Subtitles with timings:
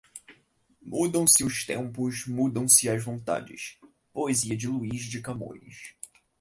[0.81, 3.77] Mudam-se os tempos, mudam-se as vontades.
[4.11, 5.95] Poesia de Luís de Camões